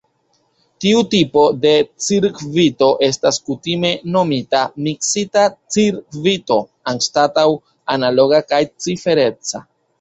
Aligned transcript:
Tiu 0.85 1.01
tipo 1.09 1.41
de 1.65 1.73
cirkvito 2.05 2.87
estas 3.09 3.39
kutime 3.51 3.93
nomita 4.17 4.63
"miksita 4.89 5.45
cirkvito" 5.79 6.61
anstataŭ 6.95 7.47
"analoga 7.99 8.45
kaj 8.53 8.67
cifereca". 8.87 9.67